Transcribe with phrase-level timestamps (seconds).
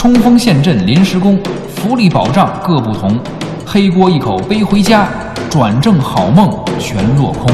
[0.00, 1.38] 冲锋陷阵临时工，
[1.76, 3.20] 福利保障各不同。
[3.66, 5.06] 黑锅一口背回家，
[5.50, 7.52] 转正好梦全落空。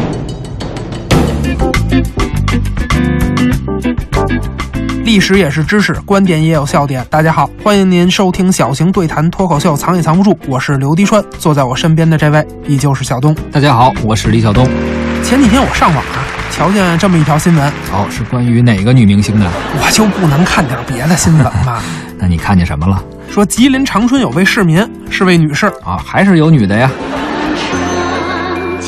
[5.02, 7.05] 历史也是知识，观点也有笑点。
[7.10, 10.38] 大家好，欢迎您收听小型对谈脱口秀，藏也藏不住。
[10.47, 13.34] 我是刘迪川，坐在我身边的这位依旧是小东。
[13.50, 14.64] 大家好，我是李小东。
[15.20, 16.22] 前几天我上网啊，
[16.56, 19.47] 瞧见这么一条新闻，哦，是关于哪个女明星的？
[19.78, 21.83] 我就不能看点别的新闻吗？
[22.17, 23.05] 那你看见什么了？
[23.28, 26.91] 说吉林长春有位市民是位女士，啊，还是有女的呀？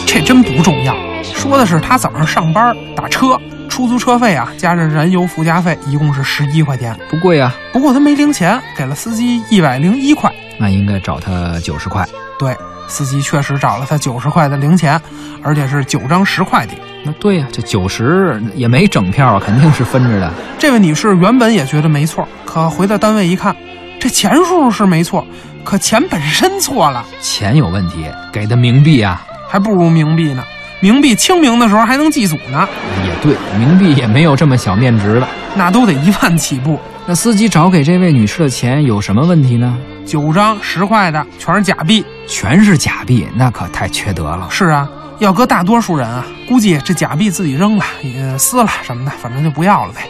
[0.07, 0.97] 这真不重要。
[1.23, 6.99] 说的是她早上上班打车，出租车费啊，加上燃油附加费，一共是十一块钱。
[7.11, 10.33] 不贵呀，不过她没零钱，给了司机一百零一块。
[10.59, 12.03] 那应该找她九十块。
[12.39, 12.57] 对，
[12.89, 15.01] 司机确实找了他九十块的零钱，
[15.43, 16.73] 而且是九张十块的。
[17.05, 20.33] 那对呀，这九十也没整票啊，肯定是分着的。
[20.59, 23.55] 这位女士原本也觉得没错，可回到单位一看，
[24.01, 25.25] 这钱数是没错，
[25.63, 30.43] 可钱本身错了，钱有问题，给的冥币啊，还不如冥币呢。
[30.81, 32.69] 冥币清明的时候还能祭祖呢，
[33.05, 36.79] 也对，冥币也没有这么小面值的，那都得一万起步。
[37.05, 39.77] 那司机找给这位女士的钱有什么问题呢？
[40.09, 44.49] 九张十块的全是假币，全是假币，那可太缺德了。
[44.51, 50.01] 是啊，要搁大多数人啊，估计这假币自己扔了、也撕了什么的，反正就不要了呗。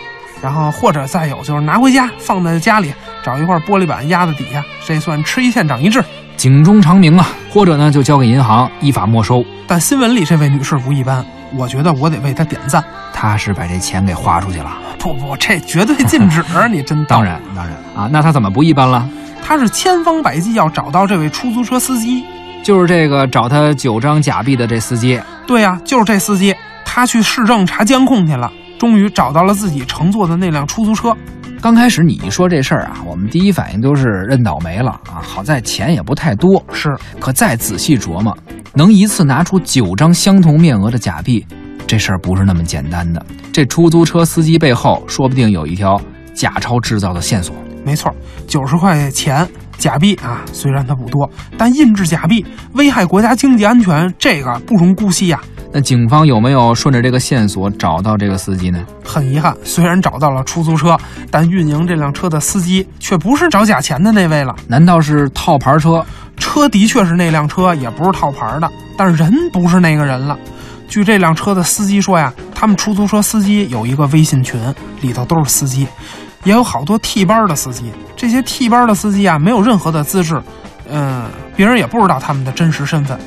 [0.40, 6.00] 然后或者再有就是拿回家放在家里，找一块玻璃板压在底下，这算吃一堑长一智，
[6.36, 7.27] 警钟长鸣啊。
[7.50, 9.44] 或者呢，就交给银行依法没收。
[9.67, 12.84] 但新闻里这位女士不一般，我觉得我得为她点赞。
[13.12, 14.70] 她是把这钱给花出去了？
[14.96, 16.44] 不不，这绝对禁止！
[16.70, 19.08] 你真当然当然啊，那她怎么不一般了？
[19.48, 22.23] 她是千方百计要找到这位出租车司机，
[22.63, 25.19] 就是这个找他九张假币的这司机。
[25.47, 26.55] 对呀、就是这司机。
[26.85, 31.17] 他去市政查监控去了，终于找到了自己乘坐的那辆出租车。
[31.63, 35.23] 刚开始你一说这事儿啊，我们第一反应都是认倒霉了啊。
[35.23, 38.36] 好在钱也不太多，是，可再仔细琢磨，
[38.75, 41.42] 能一次拿出九张相同面额的假币，
[41.86, 43.25] 这事儿不是那么简单的。
[43.51, 45.98] 这出租车司机背后说不定有一条
[46.35, 47.55] 假钞制造的线索。
[47.84, 48.14] 没错，
[48.46, 52.44] 九十块钱假币啊，虽然它不多，但印制假币
[52.74, 55.40] 危害国家经济安全，这个不容姑息呀、
[55.72, 58.84] 那警方有没有顺着这个线索找到这个司机呢？
[59.05, 60.98] 很遗憾，虽然找到了出租车，
[61.30, 64.55] 但运营这辆车的司机却不是找假钱的那位了。
[64.67, 66.05] 难道是套牌车？
[66.36, 70.38] 车的确是那辆车，也不是套牌的，但是人不是那个人了。
[70.88, 74.58] 据这辆车的司机说呀，他们出租车司机有一个微信群，
[75.02, 75.86] 里头都是司机，
[76.44, 77.90] 也有好多替班的司机。
[78.16, 80.40] 这些替班的司机啊，没有任何的资质，
[80.90, 81.24] 嗯，
[81.56, 83.18] 别人也不知道他们的真实身份。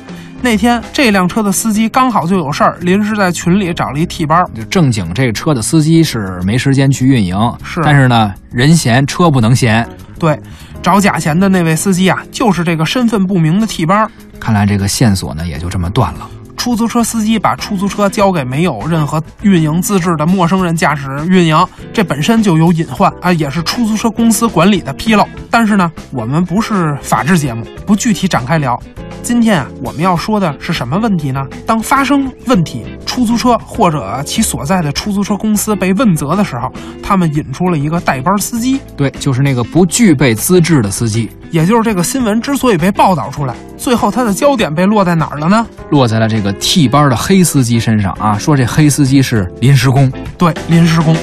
[0.44, 4.44] 那天这辆车的司机刚好就有事儿，临时在群里找了一替班。
[4.54, 9.88] 就正经这车的司机是没时间去运营，是但是呢，人闲车不能闲。
[10.18, 10.36] 对，
[10.82, 14.10] 找假钱的那位司机啊，就是这个身份不明的替班。
[14.40, 16.28] 看来这个线索呢，也就这么断了。
[16.62, 25.26] 出租车司机把出租车交给没有任何运营资质的陌生人驾驶运营，这本身就有隐患啊，也是出租车公司管理的纰漏。
[25.50, 28.80] 但是呢，我们不是法制节目，不具体展开聊。
[29.24, 31.44] 今天啊，我们要说的是什么问题呢？
[31.66, 45.66] 当发生问题，出租车或者其所在的出租车公司被问责的时候，他们引出了一个代班司机，对，就是那个不具备资质的司机，也就是这个新闻之所以被报道出来，最后它的焦点被落在哪儿了呢？
[45.90, 48.38] 落在了这个替班的黑司机身上啊。
[48.38, 51.14] 说这黑司机是临时工，对，临时工。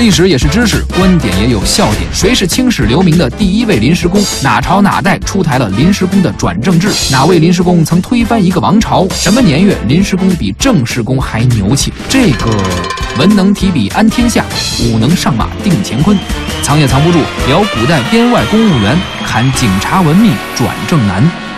[0.00, 2.04] 历史也是知识，观点也有笑点。
[2.10, 4.18] 谁是青史留名的第一位临时工？
[4.42, 6.90] 哪朝哪代出台了临时工的转正制？
[7.12, 9.06] 哪位临时工曾推翻一个王朝？
[9.10, 11.92] 什么年月临时工比正式工还牛气？
[12.08, 12.46] 这个
[13.18, 14.42] 文能提笔安天下，
[14.86, 16.16] 武能上马定乾坤。
[16.62, 21.49] 藏也藏不住，聊古代编外公务员，侃警察文秘转正难。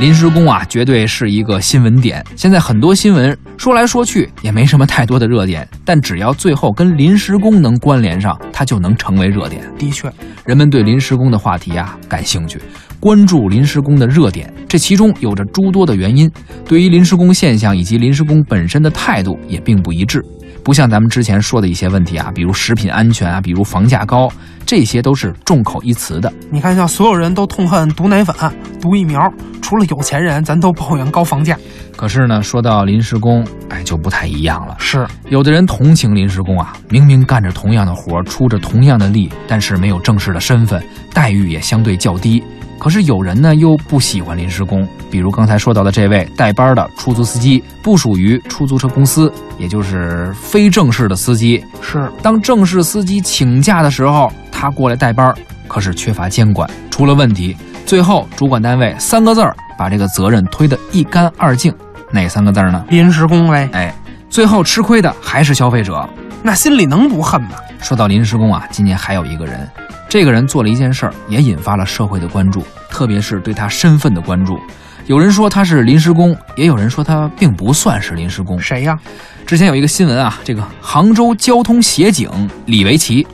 [0.00, 2.22] 临时工啊，绝对是一个新闻点。
[2.34, 9.62] 现在很多新闻说来说去也没什么太多的热点，但只要最后跟临时工能关联上，它就能成为热点。
[9.78, 10.12] 的确，
[10.44, 12.60] 人们对临时工的话题啊感兴趣，
[12.98, 16.28] 关注临时工的热点，这其中有着诸多的原因。
[16.66, 20.20] 对于临时工现象以及临时工本身的态度也并不一致。
[20.64, 24.28] 不像咱们之前说的一些问题啊，比如食品安全啊，比如房价高，
[24.64, 26.32] 这些都是众口一词的。
[26.50, 28.34] 你看，像所有人都痛恨毒奶粉、
[28.80, 29.20] 毒疫苗，
[29.60, 31.56] 除了有钱人，咱都抱怨高房价。
[31.96, 34.74] 可是呢，说到临时工，哎，就不太一样了。
[34.78, 40.82] 是，有的人同情临时工啊，明明干着同样的活，出着同样的力，但是没有正式的身份，
[41.12, 42.42] 待遇也相对较低。
[42.78, 51.64] 可是有人呢又不喜欢临时工，比如刚才说到的这位带班的出租司机，不属于出租车公司，也就是非正式的司机。
[51.80, 55.34] 是，当正式司机请假的时候，他过来带班，
[55.66, 57.56] 可是缺乏监管，出了问题，
[57.86, 61.72] 最后主管单位三个字儿把这个责任推得一干二净。
[62.10, 62.84] 哪三个字儿呢？
[62.90, 63.68] 临时工呗。
[63.72, 63.94] 哎，
[64.28, 66.08] 最后吃亏的还是消费者，
[66.42, 67.50] 那心里能不恨吗？
[67.84, 69.68] 说到临时工啊，今年还有一个人，
[70.08, 74.58] 这个人做了一件事儿，也引发了社会的关注，特别是对他身份的关注。
[75.04, 78.58] 有人说他是临时工，也有人说他并不算是临时工。
[78.58, 78.98] 谁呀？
[79.44, 82.30] 之前有一个新闻啊，这个杭州交通协警
[82.64, 83.26] 李维奇。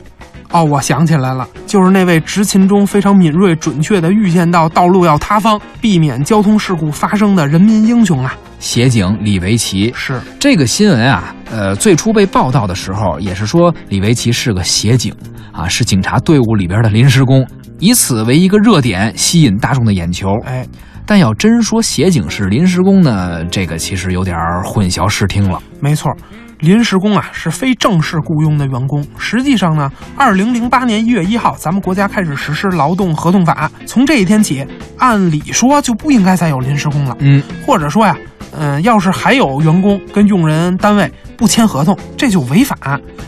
[0.49, 8.35] 哦，我想起来了，就是那位执勤中非常敏锐、准确地预见到道路要塌方，避免交通事故发生的人民英雄啊！
[8.61, 15.11] 协警李维奇是这个新闻啊，呃，最初被报道的时候也是说李维奇是个协警
[15.51, 17.45] 啊，是警察队伍里边的临时工，
[17.79, 20.29] 以此为一个热点，吸引大众的眼球。
[20.45, 20.63] 哎，
[21.07, 25.59] 但要真说协警是临时工呢，这个其实有点混淆视听了。
[25.79, 26.15] 没错。
[26.61, 29.05] 临时工啊是非正式雇佣的员工。
[29.17, 33.69] 实际上呢，二零零八年一月一号，咱们国家开始实施劳动合同法。
[33.85, 34.65] 从这一天起，
[34.97, 37.17] 按理说就不应该再有临时工了。
[37.19, 38.15] 嗯，或者说呀，
[38.51, 42.77] 嗯，要是还有员工跟用人单位不签合同，这就违法。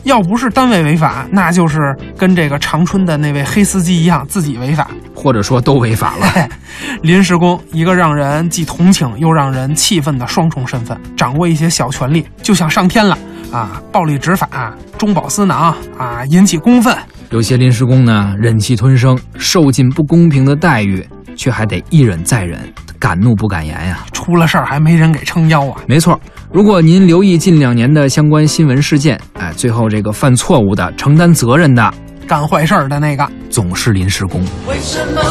[0.03, 1.79] 要不是单位违法，那就是
[2.18, 6.50] 跟这个长春的那位黑司机一样，自己违法，或者说都违法了。
[7.01, 13.18] 临时工一个让人既同情又让人气愤的双重身份，掌握一些小权利，就像上天了。
[13.51, 16.95] 啊，暴力执法，中饱私囊啊，引起公愤。
[17.30, 22.60] 有些临时工呢，忍气吞声，受尽不公平的待遇，却还得一忍再忍，
[22.98, 24.00] 敢怒不敢言呀。
[24.12, 25.80] 出了事儿还没人给撑腰啊。
[25.88, 26.19] 没错，
[26.51, 31.94] 如果您留意近两年的相关新闻事件，哎，最后这个犯错误的、承担责任的、
[32.27, 34.41] 干坏事儿的那个，总是临时工。
[34.67, 35.21] 为什么？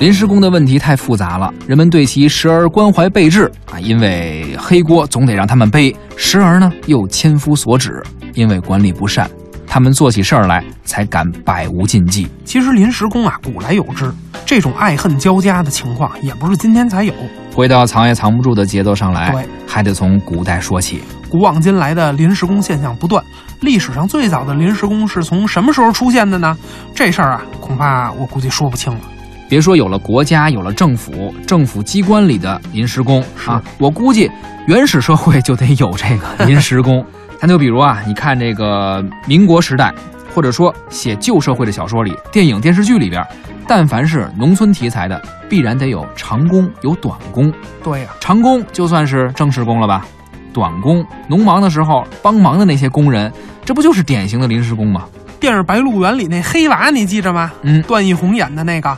[0.00, 8.02] 临时工的问题太复杂了，人们对其时而关怀备至啊，因为黑锅总得让他们背；时而呢又千夫所指，
[8.34, 9.30] 因为管理不善，
[9.72, 12.28] 他们做起事儿来才敢百无禁忌。
[12.44, 14.12] 其实临时工啊，古来有之，
[14.44, 17.14] 这种爱恨交加的情况也不是今天才有。
[17.54, 21.00] 回到藏也藏不住的节奏上来，对，还得从古代说起。
[21.26, 23.24] 古往今来的临时工现象不断，
[23.62, 26.54] 历史上最早的临时工是从什么时候出现的呢？
[26.94, 29.00] 这事儿啊，恐怕我估计说不清了。
[29.48, 34.30] 别说有了国家，有了政府，政府机关里的临时工啊，我估计
[34.66, 37.02] 原始社会就得有这个临时工。
[37.42, 39.92] 咱就比如啊，你看这个民国时代，
[40.32, 43.20] 或者说写旧社会的小说里、电影电视剧里边，
[43.66, 47.52] 但凡是农村题材的，必然得有长工有短工。
[47.82, 50.06] 对呀，长工就算是正式工了吧？
[50.52, 53.32] 短工，农忙的时候帮忙的那些工人，
[53.64, 55.06] 这不就是典型的临时工吗？
[55.40, 57.50] 电影《白鹿原》里那黑娃，你记着吗？
[57.62, 58.96] 嗯，段奕宏演的那个。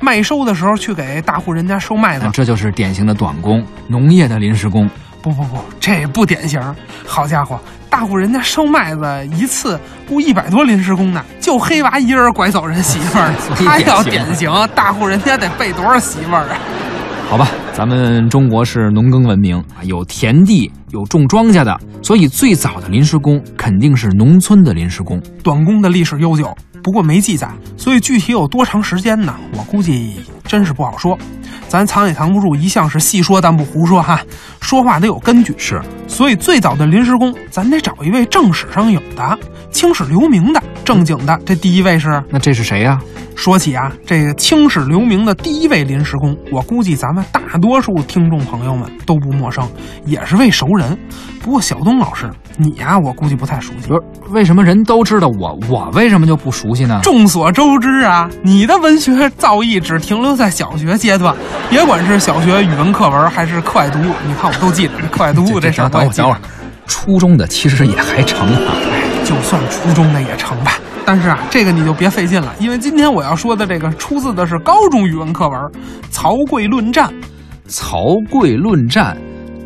[0.00, 4.86] 麦收的时候去给大户人家收麦子，这就是典型的短工，农业的临时工。
[5.22, 6.60] 不不不，这不典型。
[7.04, 9.78] 好家伙，大户人家收麦子一次
[10.08, 16.58] 雇一百多临时工呢，就黑娃一人拐走人媳妇儿， 他要典型，大户人家得备多少媳妇儿啊？
[17.28, 25.20] 好吧，咱们中国是农耕文明啊，有田地，有种庄稼的，所以最早的临时工肯定是农村的临时工。
[25.42, 26.56] 短工的历史悠久。
[26.84, 29.34] 不过没记载，所以具体有多长时间呢？
[29.58, 31.18] 我估计真是不好说。
[31.66, 34.20] 咱藏也藏不住，一向是细说但不胡说哈，
[34.66, 35.54] 说话得有根据。
[35.56, 39.38] 是，所以最早的临时工，咱得找一位正史上有的、
[39.70, 41.38] 青史留名的、正经的。
[41.44, 42.22] 这第一位是？
[42.30, 42.98] 那这是谁呀？
[43.34, 49.68] 说起啊，这个青史留名的第一位临时工，我估计咱们大多数听众朋友们都不陌生，
[50.06, 50.96] 也是位熟人。
[51.42, 53.88] 不过小东老师，你呀，我估计不太熟悉。
[53.88, 54.00] 不是，
[54.30, 56.98] 为什么人都知道我，我为什么就不熟悉呢？
[57.02, 61.36] 众所周知啊，你的文学造诣只停留在小学阶段，
[61.68, 64.92] 别管是小学语文课文还是课外读物，你看我都记着。
[65.10, 66.40] 课外读 物这事儿，等会儿，等会儿，
[66.86, 68.72] 初中的其实也还成啊，
[69.26, 70.78] 就算初中的也成吧。
[71.04, 75.60] 但是啊，这个你就别费劲了，因为今天我要说的这个出自的是高中语文课文
[76.10, 77.08] 《曹刿论战》。
[77.68, 77.98] 曹
[78.30, 79.16] 刿论战，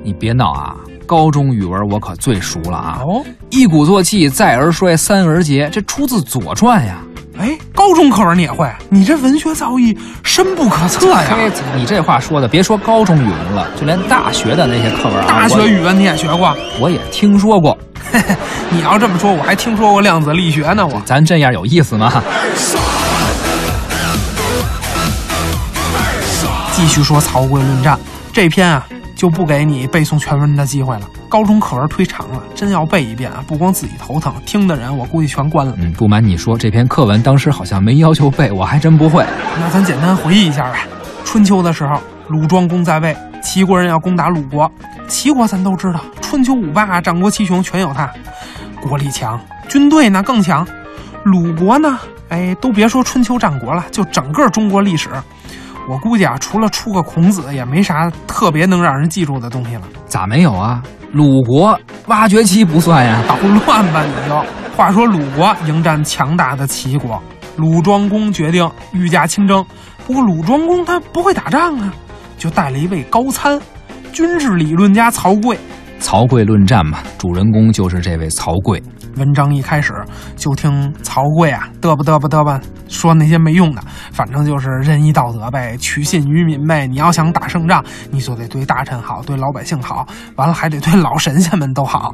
[0.02, 0.75] 你别闹啊！
[1.07, 3.00] 高中语文我可最熟了啊！
[3.05, 6.99] 哦，一鼓作气，再而衰，三而竭，这出自《左传》呀。
[7.38, 8.71] 哎，高中课文你也会？
[8.88, 11.37] 你这文学造诣深不可测呀！
[11.75, 16.55] 你这话说的，别说高中语文了，就连大学的那些课文啊，大学语文你也学过？
[16.81, 17.76] 我也听说过。
[18.71, 20.87] 你要这么说，我还听说过量子力学呢。
[20.87, 22.23] 我咱这样有意思吗？
[26.73, 27.99] 继续说曹刿论战
[28.33, 31.02] 这篇啊，就不给你背诵全文的机会了。
[31.28, 35.75] 高中课文忒长了，真要背一遍啊，不光自己头疼，听的人我估计全关了。
[35.76, 39.26] 嗯，不瞒你说，这篇课文当时好像没要求背，我还真不会。
[39.59, 40.78] 那咱简单回忆一下吧。
[41.25, 44.71] 春秋的时候，鲁庄公在位，齐国人要攻打鲁国。
[45.11, 48.09] 齐国咱都知道，春秋五霸、战国七雄全有他，
[48.81, 49.38] 国力强，
[49.69, 50.67] 军队呢更强。
[51.25, 51.99] 鲁国呢，
[52.29, 55.11] 哎，都别说春秋战国了，就整个中国历史。
[55.88, 59.83] 我估计啊，除了出个孔子，也没啥特别能让人记住的东西了。
[60.07, 60.83] 咋没有啊？
[61.12, 64.45] 鲁国挖掘机不算呀，捣乱吧你就。
[64.76, 67.21] 话说鲁国迎战强大的齐国，
[67.57, 69.67] 鲁庄公决定御驾亲征。
[70.07, 71.93] 不过鲁庄公他不会打仗啊，
[72.38, 73.61] 就带了一位高参，
[74.12, 75.57] 军事理论家曹刿。
[75.99, 78.83] 曹刿论战嘛，主人公就是这位曹刿。
[79.17, 79.93] 文章一开始
[80.37, 83.82] 就听曹刿啊嘚吧嘚吧嘚吧说那些没用的，
[84.12, 86.87] 反正就是仁义道德呗，取信于民呗。
[86.87, 92.12] 你要想打胜仗，你就得对大臣好，对老百姓好，完了还得对老神仙们都好。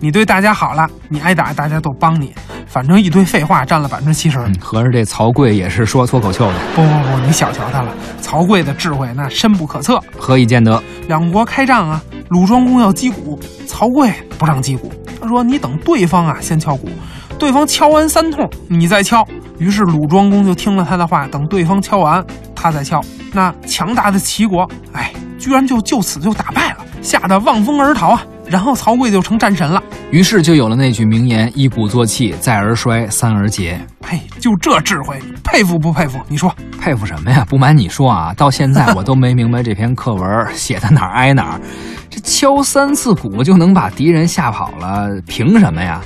[0.00, 2.34] 你对大家好了，你挨打大家都帮你。
[2.66, 4.38] 反正一堆废话占了百分之七十。
[4.58, 6.54] 合着这曹刿也是说脱口秀的？
[6.74, 7.92] 不不不，你小瞧他了。
[8.20, 10.00] 曹刿的智慧那深不可测。
[10.18, 10.82] 何以见得？
[11.06, 14.90] 两国开战啊，鲁庄公要击鼓，曹刿不让击鼓。
[15.20, 16.88] 他说：“你等对方啊先敲鼓，
[17.38, 19.26] 对方敲完三通，你再敲。”
[19.58, 22.24] 于是鲁庄公就听了他的话，等对方敲完，
[22.54, 23.00] 他再敲。
[23.32, 28.22] 那强大的齐国，哎，居然就就此就打败了，吓得望风而逃啊！
[28.46, 29.82] 然后曹刿就成战神了。
[30.10, 36.18] 于是就有了那句名言：“一鼓作气，再而衰，三而竭。”嘿，就这智慧，佩服不佩服？
[36.28, 37.46] 你说佩服什么呀？
[37.48, 40.24] 不瞒你说啊，到现在我都没明白这篇课文
[40.54, 41.60] 写的哪儿挨哪儿。
[42.10, 46.02] 这敲三次鼓就能把敌人吓跑了，凭什么呀？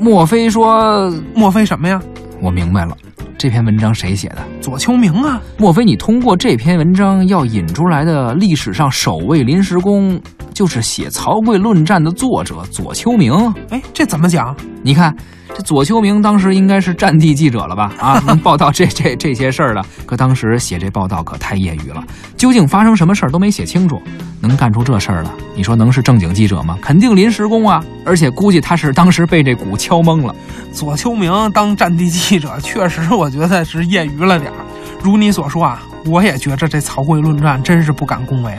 [0.00, 1.12] 莫非说？
[1.34, 2.00] 莫非什么呀？
[2.40, 2.96] 我明白了，
[3.36, 4.38] 这篇文章谁写的？
[4.60, 5.40] 左丘明啊！
[5.58, 10.20] 莫非你通过这篇文章要引出来的历史上首位临时工，
[10.54, 13.32] 就是写曹刿论战的作者左丘明？
[13.70, 14.56] 哎，这怎么讲？
[14.82, 15.14] 你看。
[15.48, 17.92] 这左秋明当时应该是战地记者了吧？
[17.98, 22.02] 啊， 能报道这这这些事儿的，可当时写这报道可太业余了，
[22.36, 24.00] 究竟发生什么事儿都没写清楚，
[24.40, 26.78] 能干出这事儿了，你说能是正经记者吗？
[26.80, 27.82] 肯定临时工啊！
[28.04, 30.34] 而且估计他是当时被这鼓敲懵了。
[30.72, 34.56] 左秋明当战地记者，确实我觉得是业余了点儿。
[35.02, 38.56] 如你所说啊，我也觉着这曹刿论战真是不敢恭维。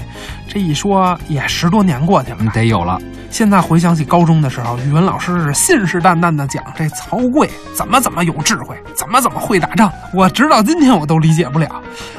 [0.48, 3.00] 这一说也十多年过去了，得有了。
[3.29, 9.91] 现在回想起高中的时候，语文老师是信誓旦旦的讲这曹刿怎么怎么有智慧，怎么怎么会打仗。
[10.13, 11.69] 我直到今天我都理解不了，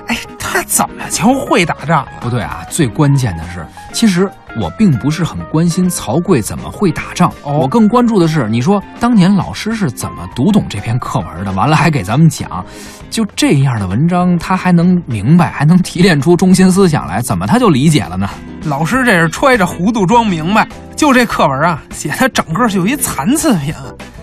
[0.06, 0.16] 哎，
[0.52, 2.04] 他怎么就会打仗？
[2.20, 4.28] 不对啊，最关键的是，其实
[4.60, 11.52] 我并不是很关心曹刿怎么会打仗，我更关注的是，你说当年老师是怎么读懂这篇课文的？
[11.52, 12.64] 完了还给咱们讲，
[13.10, 18.28] 就这样的文章，他还能明白，还能提炼出中心思想来，怎么他就理解了呢？
[18.64, 20.66] 老师这是揣着糊涂装明白，
[20.96, 23.72] 就这课文啊，写的整个就一残次品。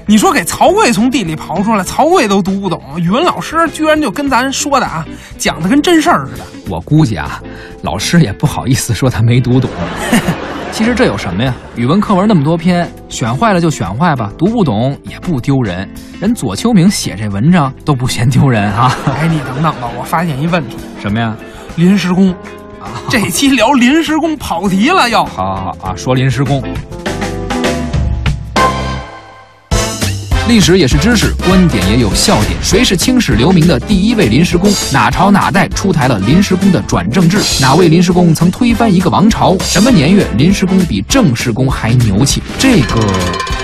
[0.09, 5.05] 你说给曹刿从地里刨出来，曹刿都读不懂，语文老师居然就跟咱说的啊，
[5.37, 6.45] 讲的跟真事儿似的。
[6.69, 7.41] 我估计啊，
[7.81, 9.69] 老师也不好意思说他没读懂。
[10.71, 11.53] 其实这有什么呀？
[11.75, 15.89] 语文课文那么多篇，选坏了就选坏吧，读不懂也不丢人。
[16.21, 18.95] 人左丘明写这文章都不嫌丢人啊。
[19.19, 20.77] 哎，你等等吧，我发现一问题。
[21.01, 21.35] 什么呀？
[21.75, 22.31] 临时工。
[22.79, 25.95] 啊这期聊临时工跑题了，又好好好啊！
[25.97, 26.63] 说临时工，
[30.47, 32.53] 历史也是知识，观点也有笑点。
[32.61, 34.73] 谁是青史留名的第一位临时工？
[34.93, 37.41] 哪朝哪代出台了临时工的转正制？
[37.59, 39.57] 哪位临时工曾推翻一个王朝？
[39.59, 42.41] 什么年月临时工比正式工还牛气？
[42.57, 42.95] 这个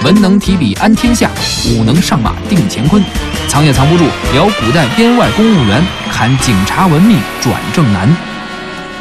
[0.04, 1.30] 文能提笔安天下，
[1.70, 3.02] 武能上马定乾坤。
[3.48, 8.33] 藏也藏不住，聊古代编外公务员，看警察文秘转正难。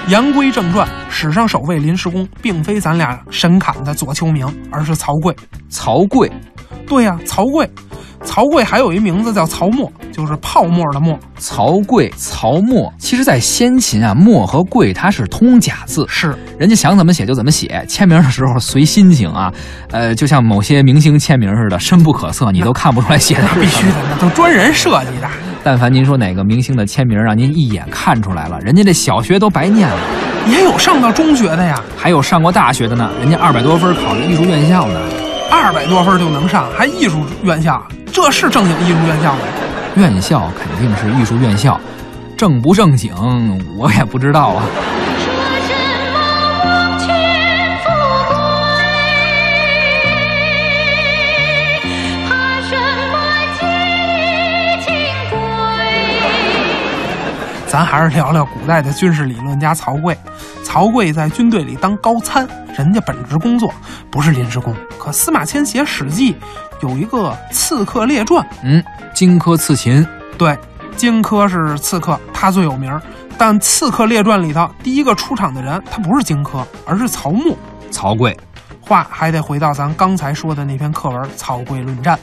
[0.09, 5.35] 言归正传，史上首位临时工并非咱俩神侃的左丘明，而是曹刿。
[5.71, 6.31] 曹刿，
[6.87, 7.69] 对呀，曹刿。
[8.25, 11.19] 曹刿还有一名字叫曹沫，就是泡沫的沫。
[11.39, 19.53] 曹刿、曹沫，其实，在先秦啊，沫和刿它是通假字，是人家想怎么写就怎么写，签名的时候随心情啊。
[19.91, 25.29] 呃，就像某些明星签名似的，深不可测，你都看不出来写的是 必须的，那都专人设计的。
[25.65, 29.97] 但凡您说哪个明星的签名让您一眼看出来了，人家这小学都白念了。
[30.49, 35.01] 也有上到中学的呀，还有上过大学的呢，人家二百多分考的艺术院校呢。
[35.53, 37.81] 二百多分就能上，还艺术院校，
[38.13, 39.41] 这是正经艺术院校吗？
[39.95, 41.81] 院校肯定是艺术院校，
[42.37, 43.15] 正不正经
[43.79, 44.65] 我也不知道啊。
[57.73, 60.15] 咱还是聊聊古代的军事理论家曹刿。
[60.63, 63.73] 曹刿在军队里当高参，人家本职工作
[64.11, 64.77] 不是临时工。
[64.99, 66.35] 可司马迁写《史记》
[66.83, 70.55] 有一个《刺客列传》，嗯，荆轲刺秦，对，
[70.99, 73.01] 荆轲是刺客，他最有名儿。
[73.39, 77.57] 但《刺客列传》里头第一个出场的人，他不是荆轲，而是曹沫。
[77.91, 78.37] 曹刿。
[78.83, 82.17] 话还得回到咱刚才说的那篇课文《曹刿论战》。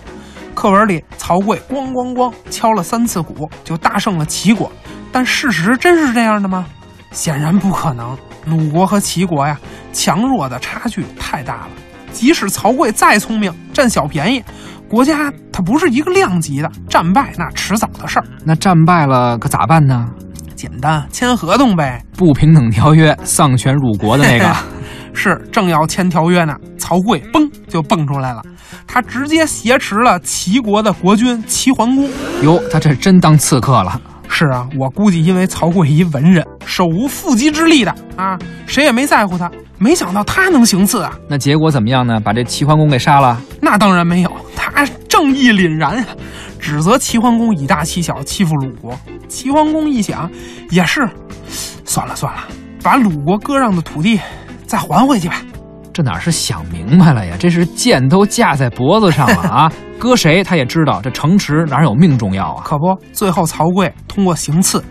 [0.54, 4.72] 课文里，曹刿咣咣咣敲了三次鼓，就大胜了齐国。
[5.12, 6.66] 但事实真是这样的吗？
[7.12, 8.18] 显然不可能。
[8.46, 9.60] 鲁国和齐国呀，
[9.92, 11.70] 强弱的差距太大了。
[12.12, 14.44] 即使曹刿再聪明，占小便宜，
[14.88, 18.26] 国家它不是一个量级的，战败那迟早的事儿。
[18.44, 20.10] 那战败了可咋办呢？
[20.56, 22.04] 简单，签合同呗。
[22.18, 24.56] 不平等条约，丧权辱国的那个。
[25.14, 28.42] 是正要签条约呢，曹刿嘣就蹦出来了，
[28.88, 32.10] 他直接挟持了齐国的国君齐桓公。
[32.42, 34.00] 哟，他这真当刺客了。
[34.30, 39.52] 是啊，我估计因为曹刿一文人，手无缚鸡之力的啊，谁也没在乎他。
[39.78, 41.18] 没想到他能行刺啊！
[41.30, 42.20] 那结果怎么样呢？
[42.20, 43.42] 把这齐桓公给杀了？
[43.62, 46.06] 那当然没有，他正义凛然啊，
[46.60, 48.98] 指责齐桓公以大欺小，欺负鲁国。
[49.28, 50.30] 齐桓公一想，
[50.70, 51.08] 也是，
[51.86, 52.42] 算了算了，
[52.84, 54.20] 把鲁国割让的土地
[54.66, 55.42] 再还回去吧。
[55.94, 57.36] 这哪是想明白了呀？
[57.40, 59.72] 这是剑都架在脖子上了啊！
[60.00, 62.64] 搁谁他也知道，这城池哪有命重要啊？
[62.64, 64.84] 可不，最后曹刿通过行刺，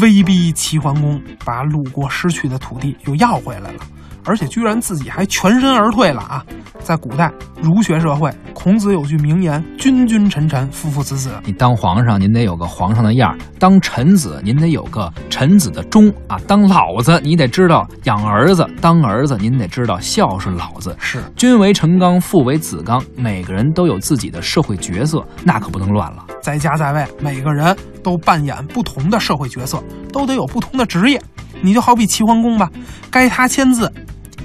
[0.00, 3.80] 威逼齐桓公把鲁国失去的土地又要回来了，
[4.24, 6.44] 而且居然自己还全身而退了啊！
[6.82, 11.30] 在古代儒学社会，孔子有句名言：“君君臣臣，父父子子。
[11.44, 26.24] 你当皇上，您得有个皇上的样儿；当臣子，您得有个臣子的忠啊；当老子，你得知道养儿子；当儿子，您得知道孝顺老子。”是，君为臣纲，父为子纲，每个人都有自己的社会角色，那可不能乱了。
[26.42, 29.82] 在家在外，每个人都扮演不同的社会角色，
[30.12, 31.20] 都得有不同的职业。
[31.62, 32.70] 你就好比齐桓公吧，
[33.10, 33.90] 该他签字，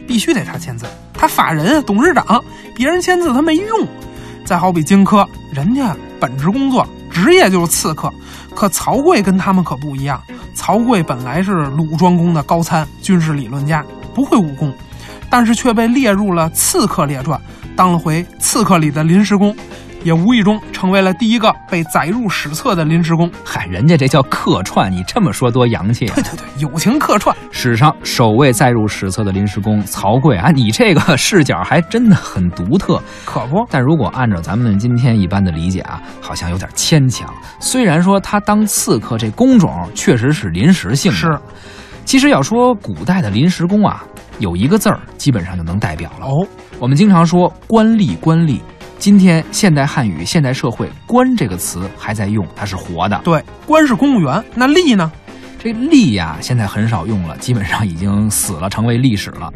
[0.09, 0.87] 必须得他签字。
[1.13, 2.43] 他法人、董事长，
[2.73, 3.87] 别人签字他没用。
[4.43, 8.11] 再好比荆轲，人家本职工作、职业就是刺客，
[8.55, 10.19] 可曹刿跟他们可不一样。
[10.55, 14.73] 曹刿本来是鲁庄公的高参，军事理论家，不会武功，
[15.29, 17.39] 但是却被列入了《刺客列传》，
[17.75, 19.55] 当了回刺客里的临时工，
[20.03, 23.29] 也无意中成为了第一个被载入史册的临时工。
[23.43, 26.15] 嗨，人家这叫客串，你这么说多洋气啊！
[26.15, 27.35] 对对对，友情客串。
[27.51, 33.01] 史上首位载入史册的临时工曹刿啊，你这个视角还真的很独特。
[33.25, 37.27] 可不，但如果按照咱们今天一般的理解啊，好像有点牵强。
[37.59, 41.39] 虽然说他当刺客这工种确实是临时性的，是。
[42.05, 44.03] 其实要说古代的临时工啊，
[44.39, 46.25] 有一个字儿基本上就能代表了。
[46.25, 46.47] 哦，
[46.79, 48.59] 我们经常说官吏，官吏。
[48.99, 53.17] 今天现代汉语、现代社会“官”这个词还在用，它是活的。
[53.23, 55.09] 对，官是公务员，那吏呢？
[55.57, 59.49] 这吏呀，现在很少用了，基本上已经死了，成为历史了。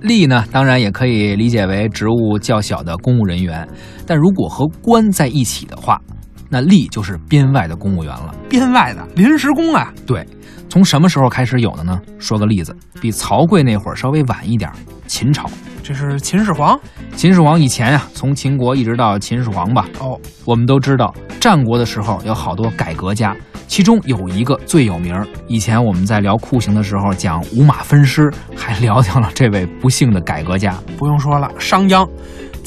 [0.00, 3.68] 吏呢，当然也可以理解为职务较小的公务人员，
[4.06, 6.00] 但如果和官在一起的话，
[6.48, 8.34] 那吏就是编外的公务员了。
[8.48, 10.26] 编外的临时工啊，对，
[10.70, 12.00] 从什么时候开始有的呢？
[12.18, 14.70] 说个例子，比曹刿那会儿稍微晚一点，
[15.06, 15.50] 秦朝。
[15.86, 16.76] 这是秦始皇。
[17.14, 23.36] 秦始皇以前呀、从秦国一直到秦始皇吧，哦，我们都知道，战国的时候有好多改革家，
[23.68, 25.24] 其中有一个最有名儿。
[25.46, 30.74] 以前我们在聊酷刑的时候讲五马分尸，还聊到了这位不幸的改革家。
[30.96, 32.04] 不用说了，商鞅，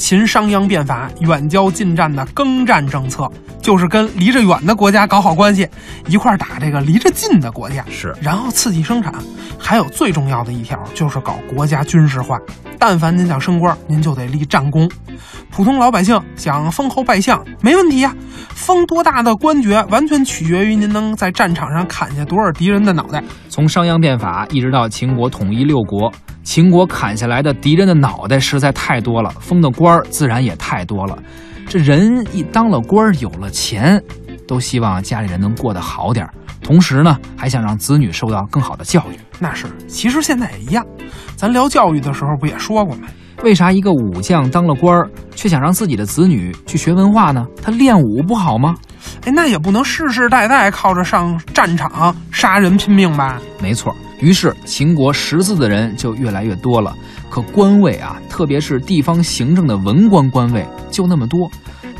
[0.00, 5.68] 秦商鞅变法，远交近战的耕战政策，就是跟离着远的国家搞好关系，
[6.08, 9.14] 一块儿打这个离着近的国家，是然后刺激生产。
[9.58, 12.38] 还有最重要的一条就是搞国家军事化。
[12.78, 14.90] 但凡您想升官，您就得立战功。
[15.50, 18.16] 普通老百姓想封侯拜相，没问题呀、
[18.48, 23.22] 封多大的官爵，完全取决于您能在战场上砍下多少敌人的脑袋。
[23.50, 26.10] 从商鞅变法一直到秦国统一六国，
[26.42, 31.16] 秦国砍下来的敌人的脑袋实在太多了，封的官儿自然也太多了。
[31.68, 34.02] 这人一当了官儿，有了钱，
[34.48, 39.18] 都希望家里人能过得好点儿，同时呢，还想让子女受到更好的教育。
[39.38, 40.84] 那是，其实现在也一样。
[41.36, 43.06] 咱聊教育的时候不也说过吗？
[43.42, 47.46] 为啥一个武将当了官儿，却想让自己的子女去学文化呢？
[47.62, 48.74] 他练武不好吗？
[49.24, 53.40] 哎，那也不能世世代代靠着上战场杀人拼命吧？
[53.62, 56.94] 没错，于是秦国识字的人就越来越多了。
[57.28, 61.50] 可官位啊，特别是地方行政的文官官位就那么多，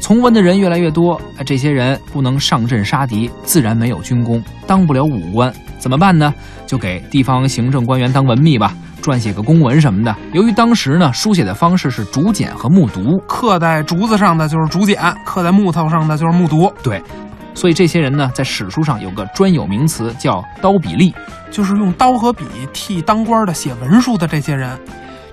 [0.00, 6.34] 从文的人越来越多，这些人不能上阵杀敌，自然没有军功，当不了武官，怎么办呢？
[6.66, 10.14] 就给地方行政官员当文秘吧，撰写个公文什么的。
[10.32, 17.00] 由于当时呢，书写的方式是竹简和木牍，刻在竹子上的就是竹简，刻在木头上的就是木牍，对，
[17.54, 21.12] 所以这些人呢，在史书上有个专有名词叫刀笔吏。
[21.50, 24.78] 就是用刀和笔替当官的写文书的这些人。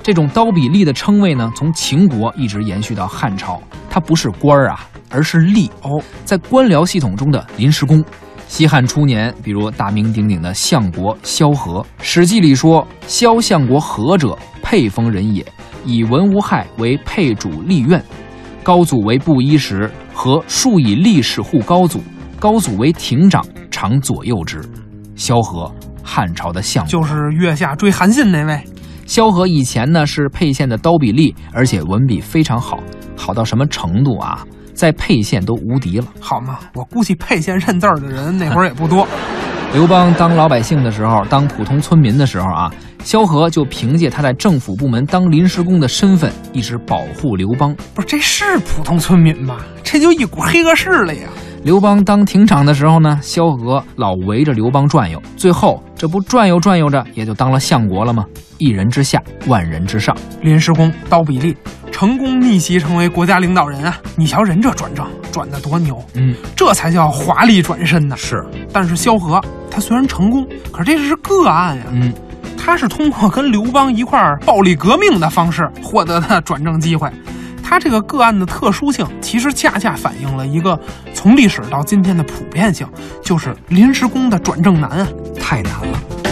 [0.01, 3.61] 这种刀笔吏的称谓呢，从秦国一直延续到汉朝。
[3.89, 8.03] 他不是官儿啊，而是吏哦，在官僚系统中的临时工。
[8.47, 15.45] 西汉初年，比如大名鼎鼎的相国萧何，《史记》里说：“萧相国何者，沛丰人也，
[15.83, 18.01] 以文无害为沛主吏院。
[18.63, 22.01] 高祖为布衣时，何数以历史护高祖。
[22.39, 24.59] 高祖为亭长，常左右之。”
[25.15, 25.71] 萧何，
[26.03, 26.89] 汉朝的相国。
[26.91, 28.59] 就是月下追韩信那位。
[29.05, 32.79] 萧何以前呢是沛县的刀笔吏，而且文笔非常好，
[33.15, 34.43] 好到什么程度啊？
[34.73, 36.07] 在沛县都无敌了。
[36.19, 39.07] 好嘛，我估计沛县认字儿的人那会儿也不多。
[39.71, 42.71] 刘邦当老百姓的时候，当普通村民的时候啊，
[43.07, 47.73] 萧何就凭借他在政府部门当临时工的身份，一直保护刘邦。
[47.93, 49.59] 不是，这是普通村民吗？
[49.81, 51.29] 这就一股黑恶势力呀！
[51.63, 58.25] 刘邦当亭长的时候呢，萧何老围着刘邦转悠，最后这不转悠转悠着，也就当了相国了吗？
[58.57, 60.13] 一人之下，万人之上。
[60.41, 61.55] 临时工刀比利
[61.89, 63.97] 成功逆袭成为国家领导人啊！
[64.17, 68.17] 你瞧人这转正转的多牛，嗯，这才叫华丽转身呢。
[68.17, 69.41] 是，但是萧何
[69.71, 71.83] 他虽然成功，可是这是个案呀。
[71.91, 72.13] 嗯，
[72.67, 77.09] 他是通过跟刘邦一块儿暴力革命的方式获得的转正机会。
[77.63, 80.77] 他这个个案的特殊性，其实恰恰反映了一个
[81.13, 82.85] 从历史到今天的普遍性，
[83.23, 85.07] 就是临时工的转正难啊。
[85.39, 86.26] 太难了。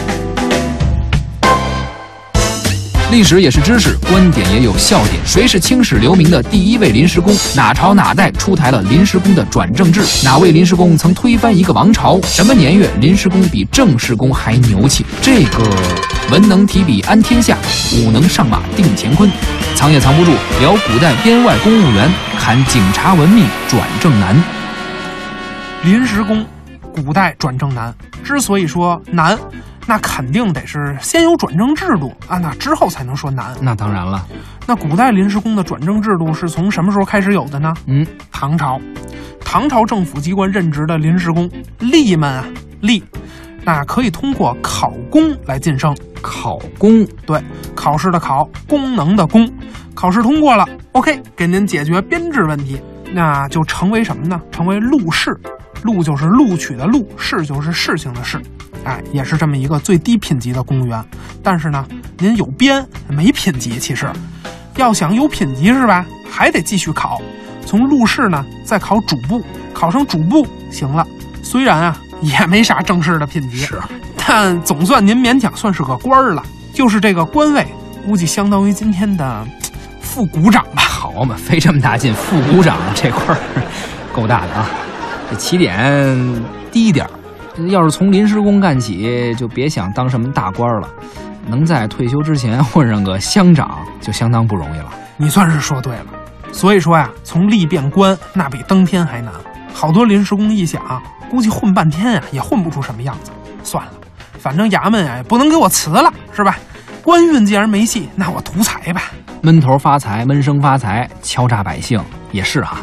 [3.12, 5.16] 历史也是知识，观点也有笑点。
[5.26, 7.34] 谁是青史留名的第一位临时工？
[7.56, 10.02] 哪朝哪代出台了临时工的转正制？
[10.24, 12.20] 哪位临时工曾推翻一个王朝？
[12.24, 15.06] 什么年月临时工比正式工还牛气？
[15.22, 15.64] 这个
[16.32, 17.56] 文能提笔安天下，
[17.94, 19.30] 武能上马定乾坤。
[19.76, 24.36] 藏也藏不住，聊古代编外公务员，侃警察文秘转正难。
[25.84, 26.44] 临时工，
[26.96, 27.94] 古代转正难。
[28.24, 29.38] 之所以说难，
[29.86, 33.54] 那肯定得是先有转正制度啊，那之后才能说难。
[33.62, 34.26] 那当然了，
[34.66, 37.74] 那古代临时工的转正制度是从什么时候开始有的呢？
[37.88, 38.80] 嗯，唐朝，
[39.40, 42.46] 唐朝政府机关任职的临时工吏们啊，
[42.82, 43.04] 吏，
[43.64, 45.96] 那可以通过考公来晋升。
[46.22, 47.40] 考公对，
[47.76, 49.48] 考试的考，功能的功，
[49.94, 52.82] 考试通过了，OK，给您解决编制问题，
[53.14, 54.42] 那就成为什么呢？
[54.50, 55.40] 成为录士，
[55.86, 58.42] 录就是录取的录，士就是事情的事，
[58.84, 61.06] 哎，也是这么一个最低品级的公务员。
[61.44, 61.86] 但是呢，
[62.18, 64.12] 您有编没品级，其实
[64.78, 67.22] 要想有品级是吧，还得继续考，
[67.68, 69.44] 从录试呢再考主簿，
[69.76, 71.06] 考上主簿行了。
[71.44, 73.80] 虽然啊也没啥正式的品级，是
[74.26, 76.44] 但总算您勉强算是个官儿了，
[76.74, 77.68] 就是这个官位，
[78.04, 79.48] 估计相当于今天的
[80.02, 80.82] 副股长吧。
[80.82, 83.38] 好嘛，费这么大劲，副股长这块儿
[84.12, 84.66] 够大的啊！
[85.36, 90.88] 这起点低点儿，要是从临时工干起，就别想当什么大官了。
[91.46, 94.86] 能在退休之前混上个乡长，就相当不容易了。
[95.18, 96.06] 你算是说对了。
[96.54, 99.34] 所以说呀，从吏变官那比登天还难。
[99.74, 100.82] 好多临时工一想，
[101.30, 103.32] 估计混半天呀也混不出什么样子。
[103.62, 103.92] 算了，
[104.40, 106.58] 反正衙门呀也不能给我辞了，是吧？
[107.04, 109.12] 官运既然没戏，那我图财吧。
[109.42, 112.78] 闷头发财，闷声发财，敲诈百姓也是哈。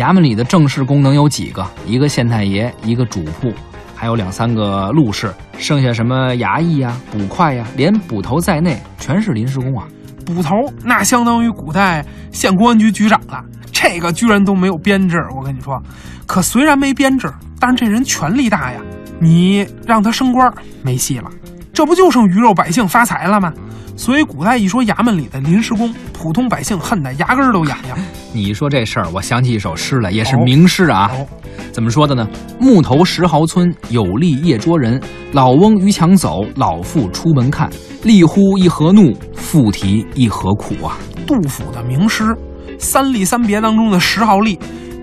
[0.00, 1.62] 衙门里的正式功能有几个？
[1.84, 3.52] 一个县太爷，一个主簿，
[3.94, 9.86] 还有两三个录士，剩下什么衙役呀、捕快呀，连捕头在内，全是临时工啊。
[10.24, 15.18] 捕头那相当于古代县公安局局长了，这个居然都没有编制。
[15.36, 15.78] 我跟你说，
[16.24, 18.80] 可虽然没编制，但这人权力大呀。
[19.18, 20.50] 你让他升官
[20.82, 21.30] 没戏了，
[21.72, 23.52] 这不就剩鱼肉百姓发财了吗？
[23.96, 27.98] 所以古代一说衙门里的临时工，普通百姓恨得牙根儿都痒痒。
[28.32, 31.10] 你一说这事儿，我想起一首诗来，也是名诗啊。
[31.12, 31.26] 哦
[31.72, 32.26] 怎么说的呢？
[32.58, 35.00] 木头石壕村，有力夜捉人。
[35.32, 37.70] 老翁逾墙走，老妇出门看。
[38.02, 40.96] 吏呼一何怒，妇啼一何苦啊！
[41.26, 42.24] 杜甫的名诗
[42.78, 44.58] 《三吏三别》当中的石壕吏，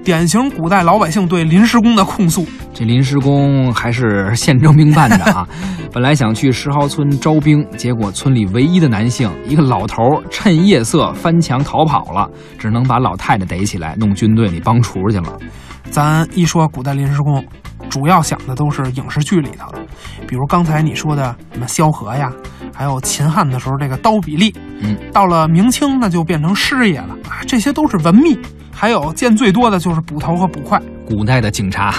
[0.08, 2.48] 典型古代老百姓对临时工的控诉。
[2.74, 5.46] 这临时工还是县征兵办的啊！
[5.92, 12.26] 本来想去石壕村招兵，结果村里唯一的男性一个老头儿趁夜色翻墙逃跑了，
[12.58, 15.38] 只能把老太太逮起来，弄军队里帮厨去了。
[15.92, 17.46] 咱一说古代临时工，
[17.90, 19.80] 主要想的都是影视剧里头的，
[20.26, 22.32] 比如刚才你说的什么萧何呀，
[22.74, 28.38] 还有秦汉的时候这个刀比利，嗯，到了明清那就变成师爷了啊，这些都是文秘，
[28.80, 30.80] 还有见最多的就是捕头和捕快。
[31.04, 31.96] 古代的警察，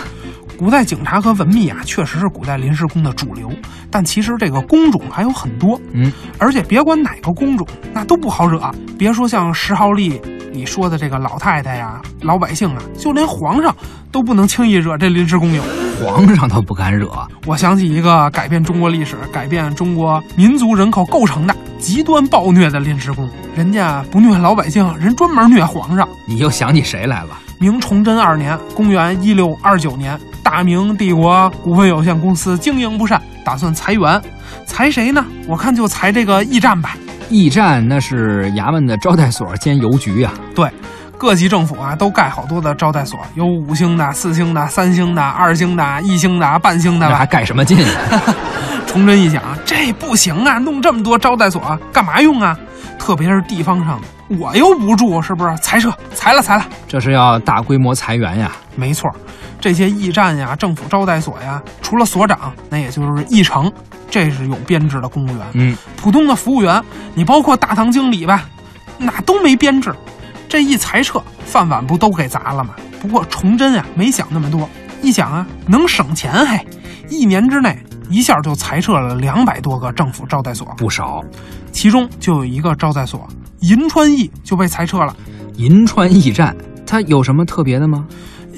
[0.57, 3.51] 古代警察和文秘啊，确实是古代临时工的主流，
[3.91, 8.63] 但其实这个工种还有很多，嗯，而且别管哪个工种，那都不好惹。
[8.97, 10.21] 别说像十号历
[10.53, 13.75] 里说的这个老太太呀、老百姓啊，就连皇上
[14.13, 15.63] 都不能轻易惹这临时工友。
[16.01, 17.11] 皇上都不敢惹。
[17.45, 26.07] 我想起一个改变中国历史、改变中国民族人口构成的极端暴虐的临时工，人家不虐老百姓，人专门虐皇上。
[26.27, 27.31] 你又想起谁来了？
[27.59, 34.21] 明崇祯二年，公元一六二九年，大明帝国股份有限公司经营不善，打算裁员，
[34.67, 35.25] 裁谁呢？
[35.47, 36.97] 我看就裁这个驿站吧。
[37.31, 40.71] 驿站那是衙门的招待所兼邮局呀、对，
[41.19, 47.27] 各级政府啊都盖好多的招待所，有五星的、四星的、三星的、二星的、一星的、半星的吧还。
[47.27, 48.23] 盖什么劲啊？
[48.89, 52.59] 崇祯一想，这不行啊，弄这么多招待所干嘛用啊？
[52.99, 55.55] 特别是地方上的，我又不住，是不是？
[55.59, 56.65] 裁撤，裁了，裁了。
[56.89, 58.51] 这是要大规模裁员呀！
[58.75, 59.09] 没错，
[59.61, 63.71] 这些驿站呀、政府招待所呀，除了所长，那也就是驿丞，
[64.11, 65.47] 这是有编制的公务员。
[65.53, 66.83] 嗯，普通的服务员，
[67.15, 68.49] 你包括大堂经理吧，
[68.97, 69.95] 那都没编制。
[70.49, 72.71] 这一裁撤，饭碗不都给砸了吗？
[73.01, 74.69] 不过崇祯啊，没想那么多，
[75.03, 76.67] 一想啊，能省钱嘿，
[77.09, 81.23] 一年之内一下就裁撤了两百多个政府招待所，不少。
[81.73, 83.29] 其中就有一个招待所
[83.61, 85.15] 银川驿就被裁撤了。
[85.57, 88.07] 银川驿站它有什么特别的吗？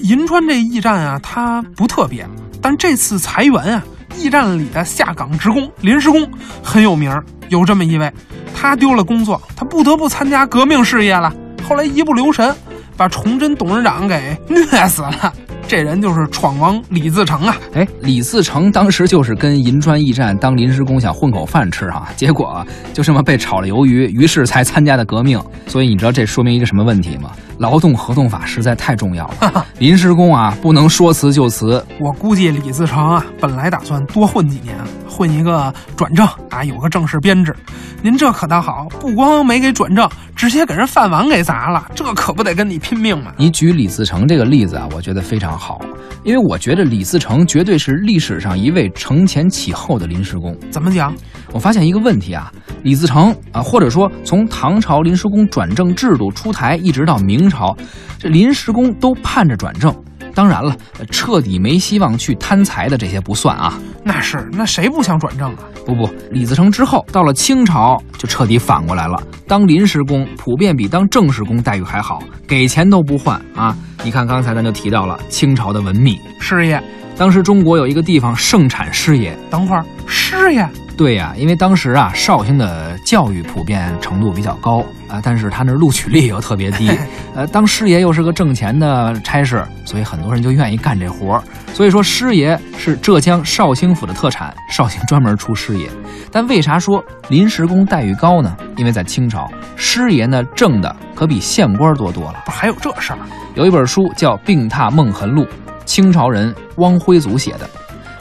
[0.02, 2.26] 银川这驿站啊，它不特别，
[2.62, 3.84] 但这次裁员啊，
[4.16, 6.26] 驿站里的下岗职工、临时工
[6.62, 7.24] 很有名儿。
[7.48, 8.12] 有这么一位，
[8.54, 11.34] 他丢了工作，他不得不参加革命事业了。
[11.68, 12.54] 后来一不留神，
[12.96, 15.34] 把崇祯董事长给虐死了。
[15.70, 17.56] 这人就是闯王李自成啊！
[17.74, 25.40] 哎，李自成当时就是跟银川驿站当临时工想混口饭吃啊、结果就这么被炒了鱿鱼，于是才参加的革命。
[25.68, 27.30] 所以你知道这说明一个什么问题吗？
[27.58, 31.86] 劳动合同法实在太重要了，临时工啊不能说辞就辞。
[32.00, 34.74] 我估计李自成啊，本来打算多混几年，
[35.10, 37.54] 混一个转正啊，有个正式编制。
[38.02, 43.32] 您这可倒好，不光没给转正，直接给人饭碗给砸了，这可不得跟你拼命吗？
[43.36, 45.80] 你举李自成这个例子啊，我觉得非常好，
[46.24, 50.56] 因为我觉得李自成绝对是历史上一位承前启后的临时工。
[50.70, 51.14] 怎么讲？
[51.52, 52.50] 我发现一个问题啊，
[52.84, 57.76] 李自成啊，或者说从唐朝临时工转正制度出台一直到明朝，
[58.18, 59.94] 这临时工都盼着转正。
[60.34, 63.78] 当然了，呃彻底没希望去贪财的这些不算啊。
[64.02, 65.58] 那是，那谁不想转正啊？
[65.84, 73.76] 不不，李自成之后到了清朝就彻底反过来了，当临时工普遍比当正式工待遇还好，给钱都不换啊！
[74.02, 76.82] 你看刚才咱就提到了清朝的文秘，师爷，
[77.16, 80.66] 当时中国有一个地方盛产师爷，等会儿，师爷，
[80.96, 86.88] 对呀、因为当时啊，绍兴的教育普遍程度比较高啊、但是他那录取率又特别低，
[87.34, 91.42] 呃，当师爷又是个挣钱的差事，所以很多人就愿意干这活儿。
[91.74, 95.90] 所以说，师爷是浙江绍兴府的特产，绍兴专门出师爷。
[96.30, 98.56] 但为啥说临时工待遇高呢？
[98.76, 102.42] 因为在清朝，师爷呢挣的可比县官多多了。
[102.44, 103.18] 不还有这事儿？
[103.54, 105.42] 有一本书叫《病榻梦痕录》，
[105.84, 107.68] 清朝人汪辉祖写的。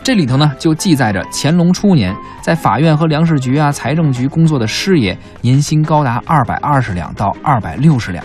[0.04, 8.24] 这里头呢，就记载着乾隆初年在法院和粮食局啊、财政局工作的师爷，年薪高达二百二十两到二百六十两。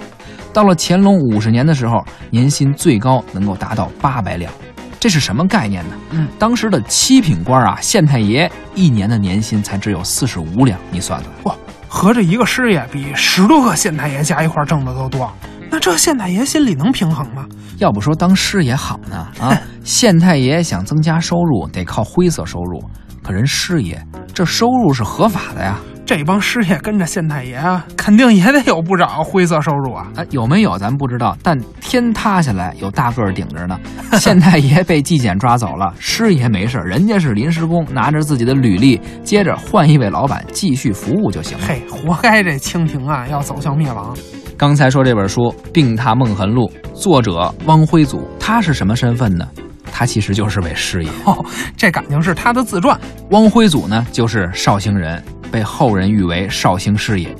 [0.52, 4.50] 到了乾隆五十年的时候，年薪最高能够达到八百两。
[4.98, 5.94] 这是什么概念呢？
[6.12, 11.30] 嗯，当时的七品官啊，县太爷一年的年薪才只有四十五两，你算算。
[11.42, 11.54] 哇，
[11.88, 15.30] 合着一个师爷比十多个县太爷加一块儿挣的都多，
[15.70, 17.46] 那这县太爷心里能平衡吗？
[17.78, 19.60] 要不说当师爷好呢啊！
[19.82, 22.82] 县太爷想增加收入，得靠灰色收入，
[23.22, 24.00] 可人师爷
[24.32, 25.76] 这收入是合法的呀。
[26.06, 30.06] 这帮师爷跟着县太爷啊，肯定也得有不少灰色收入啊。
[30.14, 33.78] 啊，有没有咱不知道，但天塌下来有大个儿顶着呢。
[34.20, 41.64] 县太爷被纪检抓走了，师爷没事儿，人家是临时工，拿着自己的履历，接着换一位老板继续服务就行了。
[41.66, 44.16] 嘿，活该这清廷啊要走向灭亡。
[44.56, 49.46] 刚才说这本书《病榻梦痕录》，作者汪辉祖，他是什么身份呢？
[49.90, 51.10] 他其实就是位师爷。
[51.26, 51.44] 哦，
[51.76, 52.98] 这感情是他的自传。
[53.30, 57.34] 汪辉祖呢，就是绍兴人，被后人誉为绍兴师爷。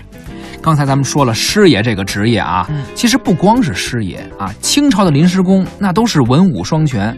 [0.61, 7.17] 刚才咱们说了师爷这个职业啊，嗯其实不光是师爷啊，清朝的临时工那都是文武双全，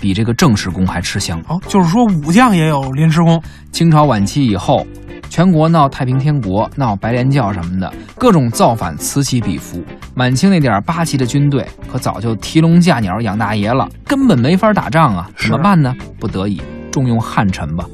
[0.00, 1.42] 比这个正式工还吃香。
[1.48, 3.42] 哦，就是说武将也有临时工。
[3.72, 4.86] 清朝晚期以后，
[5.28, 9.82] 全国闹太平天国、闹白莲教什么的，各种造反此起彼伏。
[10.14, 15.30] 满清那点儿八旗的军队可早就提笼架鸟养大爷了，根本没法打仗啊！
[15.36, 15.94] 怎么办呢？
[16.18, 17.84] 不得已重用汉臣吧。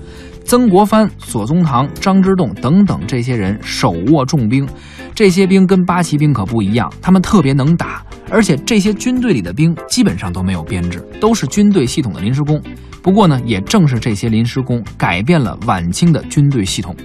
[0.44, 4.68] 曾国藩、左宗棠、张之洞等等这些人手握重兵，
[5.14, 12.61] 这些兵跟八旗兵可不一样，他们特别能打，而且这些军队里的兵基本上都没有编制，都是军队系统的临时工。
[13.03, 16.96] 不过呢，也正是这些临时工改变了晚清的军队系统，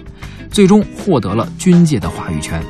[0.50, 2.62] 最终获得了军界的话语权。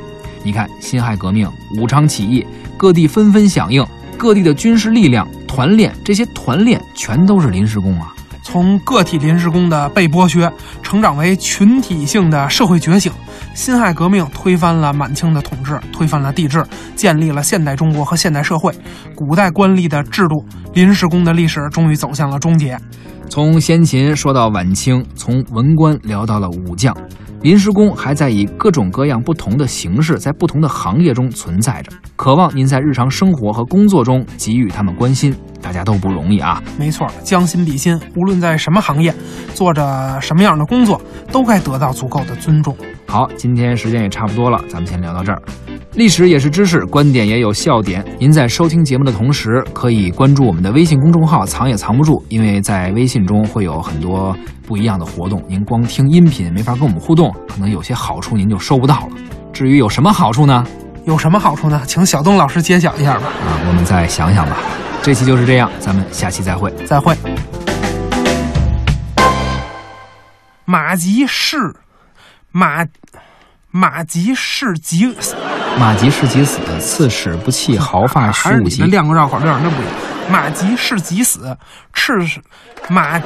[0.42, 1.48] 你看，辛亥革命、
[1.78, 2.44] 武昌起义，
[2.76, 3.84] 各地纷纷响应，
[4.16, 8.14] 各地的军事力量、团练，这些团练全都是临时工啊。
[8.42, 10.50] 从个体临时工的被剥削，
[10.82, 13.12] 成长为群体性的社会觉醒。
[13.58, 18.72] 辛亥革命推翻了满清的统治，推翻了帝制，建立了现代中国和现代社会。
[19.16, 22.78] 古代官吏的制度，临时工的历史终于走向了终结。
[23.28, 26.96] 从先秦说到晚清，从文官聊到了武将，
[27.42, 31.92] 临时工还在以各种各样不同的形式，在不同的行业中存在着。
[32.16, 36.60] 渴望您在日常生活和工作中给予他们关心，大家都不容易啊！
[36.76, 39.14] 没错，将心比心，无论在什么行业，
[39.54, 42.76] 做着什么样的工作，都该得到足够的尊重。
[43.06, 45.40] 好，今天时间也差不多了，咱们先聊到这儿。
[45.98, 48.04] 历史也是知识，观点也有笑点。
[48.20, 54.32] 您在收听节目的同时，可以关注我们的微信公众号“藏也藏不住”，因为在微信中会有很多
[54.64, 55.42] 不一样的活动。
[55.48, 59.16] 您光听音频没法跟我们互动，可能有些好处您就收不到了。
[59.52, 60.64] 至于有什么好处呢？
[61.04, 61.82] 有什么好处呢？
[61.84, 63.26] 请小东老师揭晓一下吧。
[63.26, 64.56] 啊，我们再想想吧。
[65.02, 66.70] 这期就是这样，咱们下期再会。
[66.86, 67.12] 再会。
[70.64, 71.56] 马吉是
[72.52, 72.86] 马
[73.70, 75.14] 马吉是吉，
[75.78, 78.90] 马吉是吉死，刺史不弃毫发还是你虚无极们。
[78.90, 79.94] 亮个绕口令，那不一样。
[80.30, 81.54] 马吉是吉死，
[81.92, 82.40] 赤是
[82.88, 83.20] 马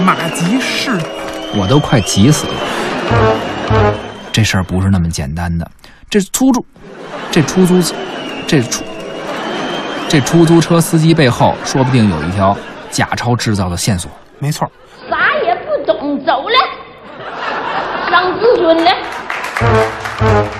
[0.00, 0.92] 马吉是
[1.56, 2.54] 我都快急死了。
[4.30, 5.68] 这事儿不是那么简单的。
[6.08, 6.64] 这出租，
[7.32, 7.82] 这出租，
[8.46, 8.84] 这出，
[10.08, 12.56] 这出租车司机背后说不定有一条
[12.92, 14.08] 假钞制造的线索。
[14.38, 14.70] 没错。
[15.10, 16.54] 啥也不懂，走了，
[18.08, 18.90] 上自尊了。
[19.60, 20.57] Thank you.